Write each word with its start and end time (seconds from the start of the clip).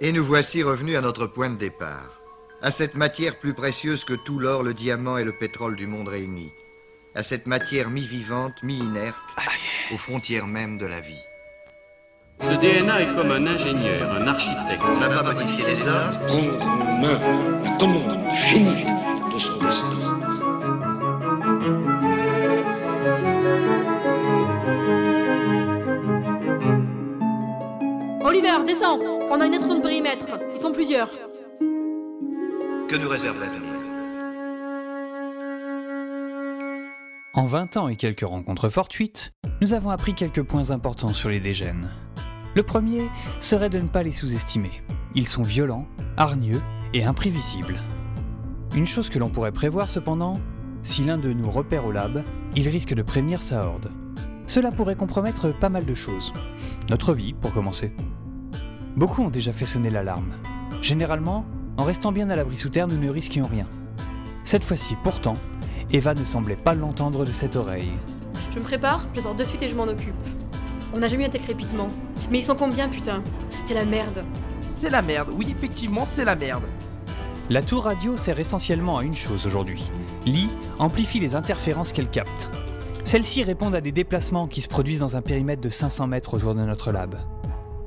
Et 0.00 0.12
nous 0.12 0.22
voici 0.22 0.62
revenus 0.62 0.96
à 0.96 1.00
notre 1.00 1.26
point 1.26 1.50
de 1.50 1.56
départ, 1.56 2.20
à 2.62 2.70
cette 2.70 2.94
matière 2.94 3.36
plus 3.36 3.52
précieuse 3.52 4.04
que 4.04 4.14
tout 4.14 4.38
l'or, 4.38 4.62
le 4.62 4.72
diamant 4.72 5.18
et 5.18 5.24
le 5.24 5.32
pétrole 5.32 5.74
du 5.74 5.88
monde 5.88 6.06
réunis, 6.06 6.52
à 7.16 7.24
cette 7.24 7.48
matière 7.48 7.90
mi-vivante, 7.90 8.62
mi-inerte, 8.62 9.16
aux 9.92 9.98
frontières 9.98 10.46
même 10.46 10.78
de 10.78 10.86
la 10.86 11.00
vie. 11.00 11.24
Ce 12.40 12.52
DNA 12.52 13.02
est 13.02 13.14
comme 13.16 13.32
un 13.32 13.44
ingénieur, 13.48 14.12
un 14.12 14.28
architecte. 14.28 14.80
On 14.84 15.00
n'a 15.00 15.08
pas 15.08 15.32
modifié 15.32 15.66
les 15.66 15.88
hommes, 15.88 16.12
prendre 16.28 16.64
en 16.64 17.00
main 17.00 17.18
la 17.64 17.70
commande 17.78 18.32
finie 18.32 18.84
de 19.34 19.38
son 19.40 19.58
destin. 19.58 19.88
Oliver, 28.24 28.64
descends 28.64 29.17
On 29.30 29.40
a 29.40 29.46
une 29.46 29.54
intrusion 29.54 29.76
de 29.76 29.82
périmètre. 29.82 30.26
Ils 30.54 30.60
sont 30.60 30.72
plusieurs. 30.72 31.10
que 32.88 32.96
nous 32.96 33.08
réserve 33.10 33.38
l'avenir 33.38 33.60
En 37.34 37.44
20 37.44 37.76
ans 37.76 37.88
et 37.88 37.96
quelques 37.96 38.26
rencontres 38.26 38.70
fortuites, 38.70 39.34
nous 39.60 39.74
avons 39.74 39.90
appris 39.90 40.14
quelques 40.14 40.42
points 40.42 40.70
importants 40.70 41.12
sur 41.12 41.28
les 41.28 41.40
dégènes. 41.40 41.90
Le 42.54 42.62
premier 42.62 43.08
serait 43.38 43.68
de 43.68 43.78
ne 43.78 43.88
pas 43.88 44.02
les 44.02 44.12
sous-estimer. 44.12 44.82
Ils 45.14 45.28
sont 45.28 45.42
violents, 45.42 45.86
hargneux 46.16 46.60
et 46.94 47.04
imprévisibles. 47.04 47.80
Une 48.74 48.86
chose 48.86 49.10
que 49.10 49.18
l'on 49.18 49.28
pourrait 49.28 49.52
prévoir 49.52 49.90
cependant, 49.90 50.40
si 50.80 51.04
l'un 51.04 51.18
de 51.18 51.34
nous 51.34 51.50
repère 51.50 51.84
au 51.84 51.92
lab, 51.92 52.24
il 52.56 52.66
risque 52.68 52.94
de 52.94 53.02
prévenir 53.02 53.42
sa 53.42 53.66
horde. 53.66 53.90
Cela 54.46 54.72
pourrait 54.72 54.96
compromettre 54.96 55.52
pas 55.52 55.68
mal 55.68 55.84
de 55.84 55.94
choses. 55.94 56.32
Notre 56.88 57.12
vie, 57.12 57.34
pour 57.34 57.52
commencer. 57.52 57.92
Beaucoup 58.96 59.22
ont 59.22 59.30
déjà 59.30 59.52
fait 59.52 59.66
sonner 59.66 59.90
l'alarme. 59.90 60.32
Généralement, 60.82 61.44
en 61.76 61.84
restant 61.84 62.12
bien 62.12 62.30
à 62.30 62.36
l'abri 62.36 62.56
sous 62.56 62.68
terre, 62.68 62.88
nous 62.88 62.98
ne 62.98 63.10
risquions 63.10 63.46
rien. 63.46 63.66
Cette 64.44 64.64
fois-ci, 64.64 64.96
pourtant, 65.02 65.34
Eva 65.92 66.14
ne 66.14 66.24
semblait 66.24 66.56
pas 66.56 66.74
l'entendre 66.74 67.24
de 67.24 67.30
cette 67.30 67.56
oreille. 67.56 67.92
Je 68.52 68.58
me 68.58 68.64
prépare, 68.64 69.06
je 69.14 69.20
sors 69.20 69.34
de 69.34 69.44
suite 69.44 69.62
et 69.62 69.68
je 69.68 69.74
m'en 69.74 69.84
occupe. 69.84 70.14
On 70.94 70.98
n'a 70.98 71.08
jamais 71.08 71.24
eu 71.24 71.26
un 71.26 71.30
tel 71.30 71.42
crépitement. 71.42 71.88
Mais 72.30 72.38
ils 72.38 72.44
sont 72.44 72.56
combien, 72.56 72.88
putain? 72.88 73.22
C'est 73.64 73.74
la 73.74 73.84
merde. 73.84 74.24
C'est 74.62 74.90
la 74.90 75.02
merde, 75.02 75.28
oui, 75.36 75.54
effectivement, 75.56 76.04
c'est 76.04 76.24
la 76.24 76.34
merde. 76.34 76.64
La 77.50 77.62
tour 77.62 77.84
radio 77.84 78.16
sert 78.16 78.38
essentiellement 78.38 78.98
à 78.98 79.04
une 79.04 79.14
chose 79.14 79.46
aujourd'hui. 79.46 79.90
L'I 80.26 80.48
amplifie 80.78 81.20
les 81.20 81.34
interférences 81.34 81.92
qu'elle 81.92 82.10
capte. 82.10 82.50
Celles-ci 83.04 83.42
répondent 83.42 83.74
à 83.74 83.80
des 83.80 83.92
déplacements 83.92 84.46
qui 84.46 84.60
se 84.60 84.68
produisent 84.68 85.00
dans 85.00 85.16
un 85.16 85.22
périmètre 85.22 85.62
de 85.62 85.70
500 85.70 86.08
mètres 86.08 86.34
autour 86.34 86.54
de 86.54 86.60
notre 86.60 86.92
lab. 86.92 87.16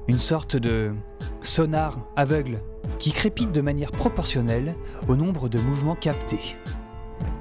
Une 0.07 0.19
sorte 0.19 0.55
de 0.55 0.93
sonar 1.41 1.97
aveugle 2.15 2.61
qui 2.99 3.11
crépite 3.11 3.51
de 3.51 3.61
manière 3.61 3.91
proportionnelle 3.91 4.75
au 5.07 5.15
nombre 5.15 5.47
de 5.47 5.59
mouvements 5.59 5.95
captés. 5.95 6.57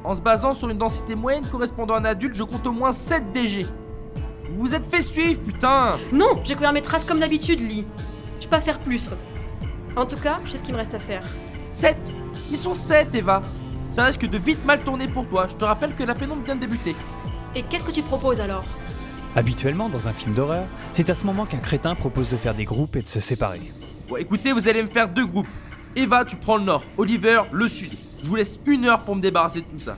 En 0.04 0.14
se 0.14 0.20
basant 0.20 0.54
sur 0.54 0.68
une 0.68 0.78
densité 0.78 1.14
moyenne 1.14 1.44
correspondant 1.46 1.94
à 1.94 1.98
un 1.98 2.04
adulte, 2.04 2.34
je 2.34 2.42
compte 2.42 2.66
au 2.66 2.72
moins 2.72 2.92
7 2.92 3.32
DG. 3.32 3.60
Vous 4.50 4.60
vous 4.60 4.74
êtes 4.74 4.86
fait 4.86 5.02
suivre, 5.02 5.40
putain 5.40 5.96
Non, 6.12 6.40
j'ai 6.44 6.54
couvert 6.54 6.72
mes 6.72 6.82
traces 6.82 7.04
comme 7.04 7.20
d'habitude, 7.20 7.60
Lee. 7.60 7.84
Je 8.40 8.44
peux 8.44 8.50
pas 8.50 8.60
faire 8.60 8.78
plus. 8.78 9.10
En 9.96 10.06
tout 10.06 10.16
cas, 10.16 10.38
je 10.44 10.50
sais 10.50 10.58
ce 10.58 10.64
qu'il 10.64 10.74
me 10.74 10.78
reste 10.78 10.94
à 10.94 11.00
faire. 11.00 11.22
7 11.70 11.96
Ils 12.50 12.56
sont 12.56 12.74
7, 12.74 13.14
Eva 13.14 13.42
Ça 13.88 14.04
risque 14.04 14.26
de 14.26 14.38
vite 14.38 14.64
mal 14.64 14.82
tourner 14.82 15.08
pour 15.08 15.26
toi. 15.26 15.46
Je 15.48 15.56
te 15.56 15.64
rappelle 15.64 15.94
que 15.94 16.02
la 16.02 16.14
pénombre 16.14 16.42
vient 16.44 16.56
de 16.56 16.60
débuter. 16.60 16.94
Et 17.54 17.62
qu'est-ce 17.62 17.84
que 17.84 17.90
tu 17.90 18.02
proposes 18.02 18.40
alors? 18.40 18.64
Habituellement, 19.36 19.88
dans 19.88 20.08
un 20.08 20.12
film 20.12 20.34
d'horreur, 20.34 20.66
c'est 20.92 21.08
à 21.08 21.14
ce 21.14 21.24
moment 21.24 21.46
qu'un 21.46 21.60
crétin 21.60 21.94
propose 21.94 22.28
de 22.30 22.36
faire 22.36 22.54
des 22.54 22.64
groupes 22.64 22.96
et 22.96 23.02
de 23.02 23.06
se 23.06 23.20
séparer. 23.20 23.60
Bon, 24.08 24.16
écoutez, 24.16 24.50
vous 24.52 24.66
allez 24.66 24.82
me 24.82 24.88
faire 24.88 25.08
deux 25.08 25.26
groupes. 25.26 25.46
Eva, 25.94 26.24
tu 26.24 26.34
prends 26.34 26.56
le 26.56 26.64
nord, 26.64 26.84
Oliver, 26.96 27.42
le 27.52 27.68
sud. 27.68 27.92
Je 28.22 28.28
vous 28.28 28.34
laisse 28.34 28.58
une 28.66 28.86
heure 28.86 29.04
pour 29.04 29.14
me 29.14 29.20
débarrasser 29.20 29.60
de 29.60 29.66
tout 29.66 29.78
ça. 29.78 29.96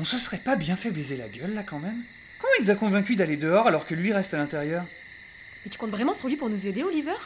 On 0.00 0.04
se 0.04 0.18
serait 0.18 0.38
pas 0.38 0.54
bien 0.54 0.76
fait 0.76 0.90
baiser 0.90 1.16
la 1.16 1.28
gueule 1.28 1.54
là 1.54 1.64
quand 1.64 1.80
même 1.80 2.00
Comment 2.40 2.52
il 2.60 2.64
les 2.64 2.70
a 2.70 2.76
convaincus 2.76 3.16
d'aller 3.16 3.36
dehors 3.36 3.66
alors 3.66 3.84
que 3.84 3.94
lui 3.94 4.12
reste 4.12 4.32
à 4.34 4.36
l'intérieur 4.36 4.84
Mais 5.64 5.70
tu 5.70 5.78
comptes 5.78 5.90
vraiment 5.90 6.14
sur 6.14 6.28
lui 6.28 6.36
pour 6.36 6.50
nous 6.50 6.66
aider, 6.66 6.82
Oliver? 6.82 7.16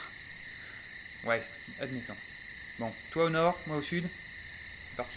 Ouais, 1.27 1.43
admettons. 1.81 2.15
Bon, 2.79 2.91
toi 3.11 3.25
au 3.25 3.31
nord, 3.31 3.59
moi 3.67 3.77
au 3.77 3.83
sud. 3.83 4.05
C'est 4.93 4.97
parti. 4.97 5.17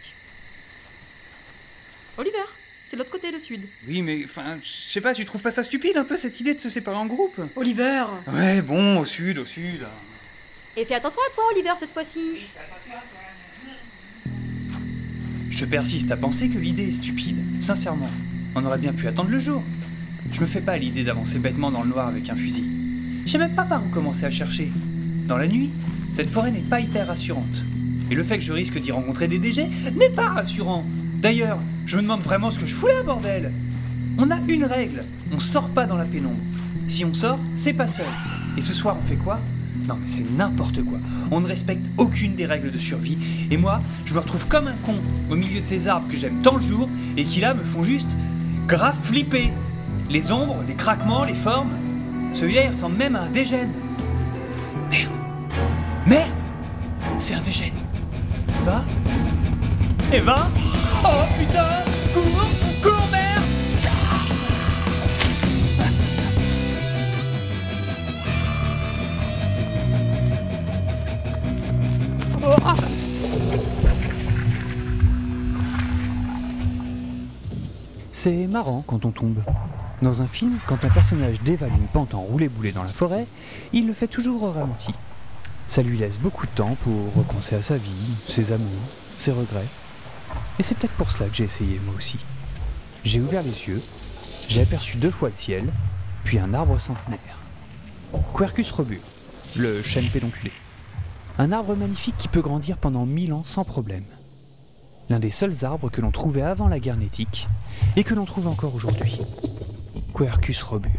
Oliver, 2.18 2.46
c'est 2.88 2.96
l'autre 2.96 3.12
côté, 3.12 3.30
le 3.30 3.42
sud. 3.42 3.62
Oui, 3.86 4.02
mais 4.02 4.22
enfin, 4.24 4.58
je 4.64 4.70
sais 4.70 5.02
pas, 5.02 5.14
tu 5.14 5.26
trouves 5.26 5.42
pas 5.42 5.52
ça 5.52 5.64
stupide 5.64 5.98
un 5.98 6.06
peu 6.06 6.16
cette 6.16 6.40
idée 6.40 6.54
de 6.54 6.62
se 6.62 6.70
séparer 6.70 6.96
en 6.96 7.08
groupe? 7.08 7.38
Oliver 7.58 8.06
Ouais, 8.32 8.62
bon, 8.62 9.00
au 9.00 9.06
sud, 9.06 9.38
au 9.38 9.46
sud. 9.46 9.86
Et 10.78 10.86
fais 10.86 10.96
attention 10.96 11.20
à 11.30 11.34
toi, 11.34 11.44
Oliver, 11.52 11.74
cette 11.78 11.92
fois-ci. 11.92 12.48
Je 15.50 15.66
persiste 15.66 16.10
à 16.12 16.18
penser 16.18 16.48
que 16.48 16.58
l'idée 16.58 16.88
est 16.88 16.92
stupide, 16.94 17.38
sincèrement. 17.62 18.10
On 18.56 18.66
aurait 18.66 18.78
bien 18.78 18.94
pu 18.94 19.10
attendre 19.10 19.30
le 19.30 19.40
jour. 19.40 19.62
Je 20.32 20.40
me 20.40 20.46
fais 20.46 20.62
pas 20.62 20.74
à 20.74 20.78
l'idée 20.78 21.04
d'avancer 21.04 21.40
bêtement 21.40 21.72
dans 21.72 21.84
le 21.84 21.90
noir 21.90 22.08
avec 22.08 22.30
un 22.30 22.36
fusil. 22.36 22.66
Je 23.26 23.32
sais 23.32 23.38
même 23.38 23.56
pas 23.56 23.64
par 23.64 23.86
où 23.86 23.90
commencer 23.90 24.26
à 24.26 24.32
chercher. 24.32 24.70
Dans 25.28 25.38
la 25.38 25.48
nuit, 25.48 25.72
cette 26.14 26.30
forêt 26.30 26.52
n'est 26.52 26.60
pas 26.60 26.80
hyper 26.80 27.08
rassurante. 27.08 27.62
Et 28.12 28.16
le 28.16 28.24
fait 28.24 28.38
que 28.38 28.44
je 28.44 28.54
risque 28.54 28.80
d'y 28.80 28.92
rencontrer 28.92 29.28
des 29.28 29.40
DG 29.40 29.68
n'est 29.96 30.10
pas 30.10 30.30
rassurant. 30.30 30.86
D'ailleurs, 31.22 31.58
je 31.86 31.98
me 31.98 32.04
demande 32.04 32.22
vraiment 32.22 32.52
ce 32.52 32.60
que 32.60 32.66
je 32.66 32.76
là, 32.76 33.04
bordel 33.04 33.52
On 34.18 34.30
a 34.30 34.38
une 34.48 34.66
règle, 34.66 35.04
on 35.32 35.40
sort 35.40 35.70
pas 35.70 35.86
dans 35.86 35.98
la 35.98 36.06
pénombre. 36.06 36.36
Si 36.88 37.04
on 37.04 37.14
sort, 37.14 37.40
c'est 37.56 37.74
pas 37.74 37.88
seul. 37.88 38.06
Et 38.58 38.62
ce 38.62 38.74
soir, 38.74 38.96
on 39.02 39.08
fait 39.08 39.16
quoi? 39.16 39.40
Non 39.88 39.98
mais 40.00 40.08
c'est 40.08 40.26
n'importe 40.38 40.84
quoi. 40.84 41.00
On 41.32 41.42
ne 41.42 41.48
respecte 41.48 41.86
aucune 41.98 42.36
des 42.36 42.46
règles 42.46 42.72
de 42.72 42.78
survie. 42.78 43.18
Et 43.52 43.58
moi, 43.58 43.82
je 44.06 44.14
me 44.14 44.20
retrouve 44.20 44.48
comme 44.48 44.68
un 44.68 44.76
con 44.86 44.96
au 45.30 45.36
milieu 45.36 45.62
de 45.62 45.66
ces 45.66 45.88
arbres 45.88 46.08
que 46.10 46.18
j'aime 46.18 46.42
tant 46.42 46.56
le 46.56 46.62
jour 46.64 46.90
et 47.18 47.26
qui 47.26 47.40
là 47.40 47.54
me 47.54 47.64
font 47.64 47.84
juste 47.84 48.16
grave 48.68 48.96
flipper. 49.04 49.52
Les 50.10 50.32
ombres, 50.32 50.64
les 50.68 50.76
craquements, 50.76 51.24
les 51.24 51.36
formes. 51.36 51.72
Celui-là, 52.34 52.66
il 52.66 52.72
ressemble 52.72 52.98
même 52.98 53.16
à 53.16 53.24
un 53.24 53.30
dégène. 53.30 53.72
Merde 54.90 55.18
Merde 56.06 56.30
C'est 57.20 57.36
un 57.36 57.42
dégène. 57.42 57.85
Eva 58.66 58.84
Eva 60.12 60.48
Oh 61.04 61.08
putain 61.38 61.84
Cours 62.16 62.50
Cours, 62.82 63.08
merde 63.12 63.44
C'est 78.12 78.48
marrant 78.48 78.84
quand 78.88 79.06
on 79.06 79.12
tombe. 79.12 79.44
Dans 80.02 80.24
un 80.24 80.28
film, 80.28 80.58
quand 80.66 80.84
un 80.84 80.90
personnage 80.90 81.40
dévale 81.42 81.70
une 81.70 81.86
pente 81.86 82.16
en 82.16 82.22
roulé-boulé 82.22 82.72
dans 82.72 82.82
la 82.82 82.90
forêt, 82.90 83.28
il 83.74 83.86
le 83.86 83.94
fait 83.94 84.08
toujours 84.08 84.42
au 84.42 84.50
ralenti. 84.50 84.96
Ça 85.68 85.82
lui 85.82 85.98
laisse 85.98 86.20
beaucoup 86.20 86.46
de 86.46 86.52
temps 86.52 86.76
pour 86.84 87.14
repenser 87.16 87.56
à 87.56 87.62
sa 87.62 87.78
vie, 87.78 88.16
ses 88.28 88.52
amours, 88.52 88.90
ses 89.18 89.32
regrets. 89.32 89.68
Et 90.60 90.64
c'est 90.64 90.76
peut-être 90.76 90.94
pour 90.94 91.12
cela 91.12 91.30
que 91.30 91.36
j'ai 91.36 91.44
essayé 91.44 91.80
moi 91.86 91.96
aussi. 91.96 92.18
J'ai 93.04 93.20
ouvert 93.20 93.44
les 93.44 93.68
yeux, 93.68 93.82
j'ai 94.48 94.62
aperçu 94.62 94.98
deux 94.98 95.12
fois 95.12 95.30
le 95.30 95.36
ciel, 95.36 95.72
puis 96.24 96.40
un 96.40 96.54
arbre 96.54 96.80
centenaire. 96.80 97.40
Quercus 98.36 98.72
robur, 98.72 99.02
le 99.56 99.84
chêne 99.84 100.10
pédonculé. 100.10 100.52
Un 101.38 101.52
arbre 101.52 101.76
magnifique 101.76 102.18
qui 102.18 102.28
peut 102.28 102.42
grandir 102.42 102.78
pendant 102.78 103.06
mille 103.06 103.34
ans 103.34 103.44
sans 103.44 103.66
problème. 103.66 104.06
L'un 105.10 105.20
des 105.20 105.30
seuls 105.30 105.66
arbres 105.66 105.90
que 105.90 106.02
l'on 106.02 106.12
trouvait 106.12 106.42
avant 106.42 106.68
la 106.68 106.80
guerre 106.80 106.98
nétique 106.98 107.48
et 107.96 108.04
que 108.04 108.16
l'on 108.16 108.26
trouve 108.26 108.48
encore 108.48 108.74
aujourd'hui. 108.74 109.20
Quercus 110.16 110.64
robur. 110.64 110.92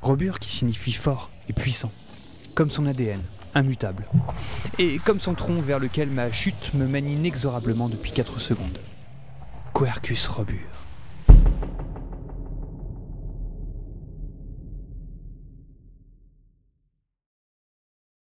Robur 0.00 0.38
qui 0.38 0.48
signifie 0.48 0.92
fort 0.92 1.30
et 1.48 1.52
puissant, 1.52 1.90
comme 2.54 2.70
son 2.70 2.86
ADN, 2.86 3.20
immutable. 3.54 4.04
Et 4.78 4.98
comme 4.98 5.20
son 5.20 5.34
tronc 5.34 5.60
vers 5.60 5.78
lequel 5.78 6.08
ma 6.10 6.30
chute 6.32 6.74
me 6.74 6.86
mène 6.86 7.08
inexorablement 7.08 7.88
depuis 7.88 8.12
4 8.12 8.40
secondes. 8.40 8.78
Quercus 9.72 10.26
robur. 10.28 10.58